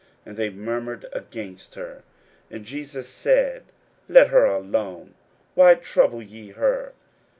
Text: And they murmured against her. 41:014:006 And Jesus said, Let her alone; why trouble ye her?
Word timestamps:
And 0.25 0.35
they 0.35 0.49
murmured 0.49 1.05
against 1.13 1.75
her. 1.75 1.97
41:014:006 2.49 2.55
And 2.55 2.65
Jesus 2.65 3.07
said, 3.07 3.63
Let 4.09 4.29
her 4.29 4.45
alone; 4.47 5.13
why 5.53 5.75
trouble 5.75 6.23
ye 6.23 6.53
her? 6.53 6.93